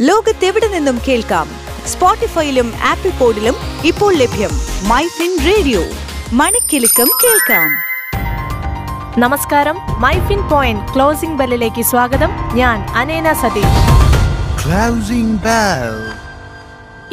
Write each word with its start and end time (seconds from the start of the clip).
ലോകത്തെവിടെ 0.00 0.68
നിന്നും 0.68 1.00
കേൾക്കാം? 1.08 1.48
സ്പോട്ടിഫൈയിലും 1.86 2.72
ആപ്പിൾ 2.84 3.10
പോഡിലും 3.10 3.54
ഇപ്പോൾ 3.84 4.14
ലഭ്യം 4.14 4.50
മൈ 4.88 5.06
ഫിൻ 5.06 5.38
റേഡിയോ. 5.46 5.82
മണിക്കെലക്കം 6.32 7.10
കേൾക്കാം. 7.24 7.70
നമസ്കാരം. 9.20 9.76
മൈ 10.00 10.12
ഫിൻ 10.28 10.48
പോയിന്റ് 10.48 10.94
ക്ലോസിംഗ് 10.94 11.38
ബെല്ലിലേക്ക് 11.38 11.82
സ്വാഗതം. 11.82 12.30
ഞാൻ 12.54 12.82
അനേന 12.96 13.32
സതീഷ്. 13.32 13.66
Closing 14.64 15.40
bell. 15.40 16.27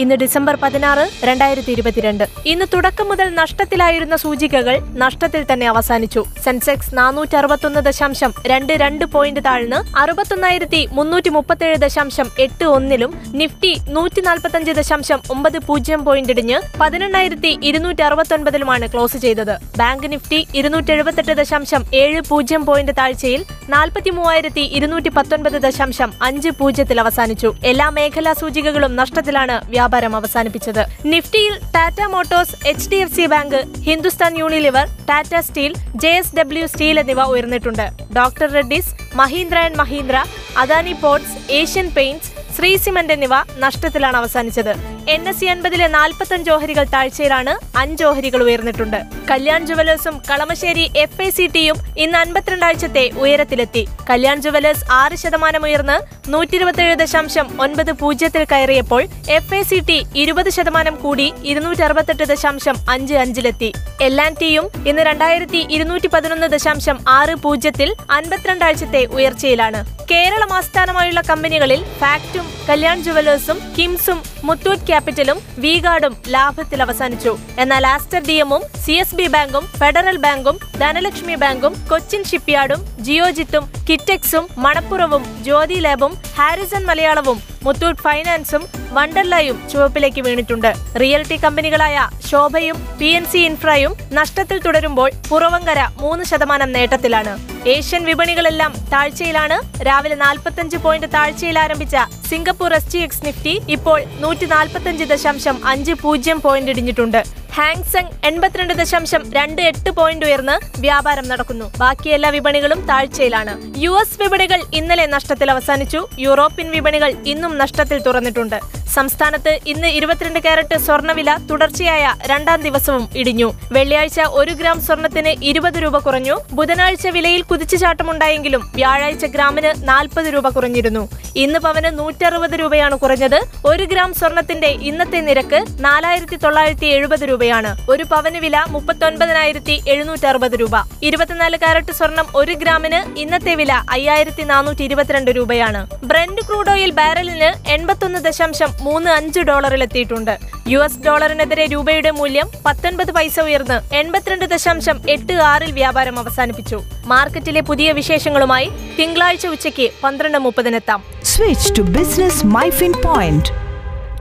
ഇന്ന് 0.01 0.15
ഡിസംബർ 0.15 0.55
പതിനാറ് 0.61 1.03
രണ്ടായിരത്തി 1.27 1.71
ഇരുപത്തിരണ്ട് 1.71 2.23
ഇന്ന് 2.51 2.65
തുടക്കം 2.73 3.07
മുതൽ 3.07 3.27
നഷ്ടത്തിലായിരുന്ന 3.33 4.15
സൂചികകൾ 4.15 4.75
നഷ്ടത്തിൽ 5.03 5.45
തന്നെ 5.51 5.67
അവസാനിച്ചു. 5.67 6.21
സെൻസെക്സ് 6.43 6.97
നാനൂറ്റി 6.97 7.35
അറുപത്തൊന്ന് 7.35 7.79
ദശാംശം 7.79 8.31
രണ്ട് 8.51 8.73
രണ്ട് 8.73 9.05
പോയിന്റ് 9.05 9.41
താഴ്ന്ന് 9.45 9.97
അറുപത്തൊന്നായിരത്തി 9.97 10.81
മുന്നൂറ്റി 10.91 11.29
മുപ്പത്തേഴ് 11.29 11.77
ദശാംശം 11.85 12.27
എട്ട് 12.45 12.65
ഒന്നിലും 12.65 13.13
നിഫ്റ്റി 13.41 13.73
നൂറ്റി 13.87 14.21
നാൽപ്പത്തഞ്ച് 14.21 14.71
ദശാംശം 14.71 15.21
ഒമ്പത് 15.35 15.57
പൂജ്യം 15.67 16.03
പോയിന്റ് 16.03 16.35
ഇടിഞ്ഞ് 16.35 16.59
പതിനെണ്ണായിരത്തി 16.81 17.59
ഇരുന്നൂറ്റി 17.69 18.01
അറുപത്തൊൻപതിലുമാണ് 18.01 18.91
ക്ലോസ് 18.91 19.17
ചെയ്തത്. 19.17 19.55
ബാങ്ക് 19.77 20.11
നിഫ്റ്റി 20.11 20.47
ഇരുന്നൂറ്റി 20.55 20.93
എഴുപത്തെട്ട് 20.97 21.31
ദശാംശം 21.41 21.83
ഏഴ് 21.93 22.21
പൂജ്യം 22.29 22.65
പോയിന്റ് 22.65 22.95
താഴ്ചയിൽ 22.99 23.43
നാൽപ്പത്തി 23.69 24.09
മൂവായിരത്തി 24.09 24.65
ഇരുന്നൂറ്റി 24.77 25.09
പത്തൊൻപത് 25.09 25.57
ദശാംശം 25.67 26.11
അഞ്ച് 26.21 26.49
പൂജ്യത്തിൽ 26.59 26.99
അവസാനിച്ചു. 26.99 27.51
എല്ലാ 27.63 27.89
മേഖലാ 27.89 28.33
സൂചികകളും 28.43 28.95
നഷ്ടത്തിലാണ് 28.95 29.57
വ്യാപാരം 29.65 29.83
അവസാനിപ്പിച്ചത്. 30.19 30.83
നിഫ്റ്റിയിൽ 31.13 31.53
Tata 31.75 31.99
Motors 32.15 32.55
H 32.71 32.89
D 32.91 32.95
F 32.95 33.15
C 33.15 33.25
bank 33.33 33.59
Hindustan 33.87 34.37
Unilever 34.41 34.85
Tata 35.09 35.33
Steel 35.47 35.73
J 36.03 36.13
S 36.19 36.35
W 36.39 36.65
Steel 36.73 36.99
എന്നിവ 37.03 37.23
ഉയർന്നിട്ടുണ്ട്. 37.33 37.85
Doctor 38.17 38.47
Reddy's 38.57 38.93
Mahindra 39.21 39.57
and 39.65 39.79
Mahindra 39.83 40.17
Adani 40.63 40.95
Ports 41.03 41.37
Asian 41.61 41.89
Paints 41.97 42.31
Shree 42.57 42.77
Cement 42.83 43.13
എന്നിവ 43.13 43.35
നഷ്ടത്തിലാണ് 43.63 44.17
അവസാനിച്ചത്. 44.23 44.73
എൻ 45.13 45.29
എസ് 45.29 45.39
സി 45.39 45.45
അൻപതിലെ 45.45 45.87
നാൽപ്പത്തഞ്ച് 45.95 46.49
ഓഹരികൾ 46.51 46.85
താഴ്ചയിലാണ് 46.93 47.53
അഞ്ച് 47.81 48.03
ഓഹരികൾ 48.03 48.43
ഉയർന്നിട്ടുണ്ട്. 48.43 48.97
കല്യാൺ 49.31 49.61
ജുവലേഴ്സും 49.69 50.15
കളമശ്ശേരി 50.29 50.85
എഫ് 51.03 51.21
ഐ 51.21 51.29
സി 51.29 51.45
ടിയും 51.55 51.77
ഇന്ന് 52.03 52.17
അൻപത്തിരണ്ടാഴ്ചത്തെ 52.17 53.03
ഉയരത്തിലെത്തി. 53.23 53.83
കല്യാൺ 54.09 54.41
ജുവലേഴ്സ് 54.41 54.85
ആറ് 54.91 55.15
ശതമാനം 55.23 55.63
ഉയർന്ന് 55.67 55.97
നൂറ്റി 56.33 56.55
ഇരുപത്തിയേഴ് 56.55 56.95
ദശാംശം 57.03 57.47
ഒൻപത് 57.65 57.91
പൂജ്യത്തിൽ 58.01 58.45
കയറിയപ്പോൾ 58.51 59.03
എഫ് 59.37 59.55
ഐ 59.55 59.61
സി 59.71 59.79
ടി 59.89 59.97
ഇരുപത് 60.23 60.49
ശതമാനം 60.49 60.95
കൂടി 61.03 61.27
ഇരുന്നൂറ്റി 61.51 61.81
അറുപത്തെട്ട് 61.81 62.27
ദശാംശം 62.33 62.77
അഞ്ച് 62.89 63.13
അഞ്ചിലെത്തി. 63.23 63.69
എൽ 64.07 64.21
ആൻഡ് 64.25 64.41
ടിയും 64.41 64.67
ഇന്ന് 64.87 65.01
രണ്ടായിരത്തി 65.01 65.61
ഇരുന്നൂറ്റി 65.77 66.07
പതിനൊന്ന് 66.07 66.47
ദശാംശം 66.55 66.97
ആറ് 67.17 67.35
പൂജ്യത്തിൽ 67.45 67.91
അൻപത്തിരണ്ടാഴ്ചത്തെ 68.17 69.03
ഉയർച്ചയിലാണ്. 69.17 69.81
കേരളം 70.11 70.51
ആസ്ഥാനമായുള്ള 70.53 71.21
കമ്പനികളിൽ 71.29 71.79
ഫാക്റ്റും 71.99 72.45
കല്യാൺ 72.69 72.97
ജുവലേഴ്സും 73.03 73.57
കിംസും 73.77 74.19
മുത്തൂറ്റ് 74.43 74.87
ക്യാപിറ്റലും 74.95 75.37
വീഗാർഡും 75.63 76.13
ലാഭത്തിൽ 76.33 76.79
അവസാനിച്ചു. 76.83 77.31
എന്നാൽ 77.61 77.83
ആസ്റ്റർ 77.93 78.21
ഡിഎമ്മും 78.27 78.61
സി 78.83 78.93
എസ് 79.01 79.17
ബി 79.19 79.25
ബാങ്കും 79.33 79.65
ഫെഡറൽ 79.79 80.17
ബാങ്കും 80.25 80.57
ധനലക്ഷ്മി 80.81 81.35
ബാങ്കും 81.43 81.73
കൊച്ചിൻ 81.89 82.21
ഷിപ്പ്യാർഡും 82.29 82.81
ജിയോജിത്തും 83.07 83.65
കിറ്റെക്സും 83.89 84.45
മണപ്പുറവും 84.65 85.25
ജ്യോതി 85.47 85.79
ലാബും 85.85 86.13
ഹാരിസൺ 86.37 86.85
മലയാളവും 86.91 87.39
മുത്തൂറ്റ് 87.65 88.03
ഫൈനാൻസും 88.05 88.63
വണ്ടർലയും 88.95 89.57
ചുവപ്പിലേക്ക് 89.71 90.21
വീണിട്ടുണ്ട്. 90.27 90.71
റിയൽറ്റി 91.01 91.37
കമ്പനികളായ 91.45 91.97
ശോഭയും 92.29 92.77
പി 92.99 93.09
എൻ 93.17 93.25
സി 93.31 93.41
ഇൻഫ്രയും 93.49 93.93
നഷ്ടത്തിൽ 94.17 94.57
തുടരുമ്പോൾ 94.65 95.09
പുറവങ്കര 95.29 95.79
മൂന്ന് 96.03 96.25
ശതമാനം 96.31 96.71
നേട്ടത്തിലാണ്. 96.75 97.33
ഏഷ്യൻ 97.75 98.03
വിപണികളെല്ലാം 98.09 98.73
താഴ്ചയിലാണ്. 98.93 99.57
രാവിലെ 99.87 100.17
നാൽപ്പത്തഞ്ച് 100.25 100.77
പോയിന്റ് 100.83 101.09
താഴ്ചയിൽ 101.15 101.57
ആരംഭിച്ച 101.63 101.95
Singapore 102.29 102.73
S 102.77 102.91
T 102.93 102.99
X 103.05 103.25
Nifty 103.25 103.55
ഇപ്പോൾ 103.75 103.99
നൂറ്റി 104.23 104.47
നാൽപ്പത്തഞ്ച് 104.55 105.05
ദശാംശം 105.13 105.57
അഞ്ച് 105.71 105.95
പൂജ്യം 106.03 106.39
പോയിന്റ് 106.45 106.71
ഇടിഞ്ഞിട്ടുണ്ട്. 106.71 107.21
ഹാങ്സങ് 107.57 108.13
എൺപത്തിരണ്ട് 108.27 108.73
ദശാംശം 108.79 109.21
രണ്ട് 109.35 109.59
എട്ട് 109.67 109.89
പോയിന്റ് 109.97 110.25
ഉയർന്ന് 110.25 110.55
വ്യാപാരം 110.79 111.25
നടക്കുന്നു. 111.31 111.65
ബാക്കി 111.81 112.09
എല്ലാ 112.15 112.29
വിപണികളും 112.35 112.79
താഴ്ചയിലാണ്. 112.89 113.53
യു 113.83 113.91
എസ് 114.01 114.17
വിപണികൾ 114.21 114.59
ഇന്നലെ 114.79 115.05
നഷ്ടത്തിൽ 115.05 115.51
അവസാനിച്ചു. 115.53 115.99
യൂറോപ്യൻ 116.19 116.67
വിപണികൾ 116.75 117.11
ഇന്നും 117.33 117.53
നഷ്ടത്തിൽ 117.61 117.99
തുറന്നിട്ടുണ്ട്. 118.07 118.57
സംസ്ഥാനത്ത് 118.95 119.53
ഇന്ന് 119.73 119.89
ഇരുപത്തിരണ്ട് 119.99 120.39
കാരറ്റ് 120.39 120.79
സ്വർണവില 120.87 121.37
തുടർച്ചയായ 121.51 122.13
രണ്ടാം 122.31 122.59
ദിവസവും 122.67 123.05
ഇടിഞ്ഞു. 123.21 123.47
വെള്ളിയാഴ്ച 123.71 124.19
ഒരു 124.41 124.53
ഗ്രാം 124.59 124.79
സ്വർണത്തിന് 124.87 125.33
ഇരുപത് 125.51 125.79
രൂപ 125.83 125.97
കുറഞ്ഞു. 126.07 126.37
ബുധനാഴ്ച 126.59 127.07
വിലയിൽ 127.17 127.43
കുതിച്ചുചാട്ടമുണ്ടായെങ്കിലും 127.51 128.63
വ്യാഴാഴ്ച 128.75 129.25
ഗ്രാമിന് 129.37 129.73
നാൽപ്പത് 129.89 130.29
രൂപ 130.35 130.49
കുറഞ്ഞിരുന്നു. 130.49 131.05
ഇന്ന് 131.35 131.59
പവന് 131.59 131.99
നൂറ്ററുപത് 131.99 132.53
രൂപയാണ് 132.59 132.95
കുറഞ്ഞത്. 132.95 133.39
ഒരു 133.65 133.83
ഗ്രാം 133.83 134.13
സ്വർണത്തിന്റെ 134.13 134.67
ഇന്നത്തെ 134.67 135.21
നിരക്ക് 135.21 135.65
നാലായിരത്തി 135.79 136.35
തൊള്ളായിരത്തി 136.35 136.85
എഴുപത് 136.85 137.23
രൂപയാണ്. 137.29 137.77
ഒരു 137.89 138.03
പവന് 138.03 138.37
വില 138.37 138.65
മുപ്പത്തൊൻപതിനായിരത്തി 138.69 139.81
എഴുന്നൂറ്റി 139.87 140.25
അറുപത് 140.25 140.55
രൂപ. 140.59 140.75
ഇരുപത്തിനാല് 141.03 141.57
കാരറ്റ് 141.57 141.91
സ്വർണം 141.91 142.27
ഒരു 142.35 142.53
ഗ്രാമിന് 142.53 143.19
ഇന്നത്തെ 143.19 143.55
വില 143.55 143.71
അയ്യായിരത്തി 143.89 144.43
നാനൂറ്റി 144.43 144.83
ഇരുപത്തിരണ്ട് 144.83 145.31
രൂപയാണ്. 145.31 145.87
ബ്രെൻഡ് 146.03 146.41
ക്രൂഡ് 146.47 146.69
ഓയിൽ 146.69 146.91
ബാരലിന് 146.91 147.69
എൺപത്തൊന്ന് 147.69 148.19
ദശാംശം 148.19 148.73
മൂന്ന് 148.81 149.11
അഞ്ച് 149.11 149.39
ഡോളറിൽ 149.39 149.83
എത്തിയിട്ടുണ്ട് 149.83 150.54
യു 150.67 150.79
എസ് 150.79 150.99
ഡോളറിനെതിരെ 150.99 151.65
രൂപയുടെ 151.65 152.11
മൂല്യം 152.11 152.47
പത്തൊൻപത് 152.65 153.11
പൈസ 153.11 153.39
ഉയർന്ന് 153.39 153.95
എൺപത്തിരണ്ട് 153.95 154.45
ദശാംശം 154.45 155.01
എട്ട് 155.09 155.33
ആറിൽ 155.33 155.71
വ്യാപാരം 155.71 156.19
അവസാനിപ്പിച്ചു. 156.19 156.81
മാർക്കറ്റിലെ 157.05 157.61
പുതിയ 157.61 157.91
വിശേഷങ്ങളുമായി 157.91 158.71
തിങ്കളാഴ്ച 158.99 159.47
ഉച്ചയ്ക്ക് 159.47 159.89
പന്ത്രണ്ട് 160.03 160.37
മുപ്പതിനെത്താം. 160.37 161.03
Switch 161.23 161.77
to 161.77 161.81
business 161.81 162.45
MyFin 162.45 162.93
Point 163.05 163.45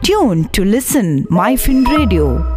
tune 0.07 0.45
to 0.59 0.63
listen 0.63 1.27
MyFin 1.31 1.85
Radio. 1.97 2.54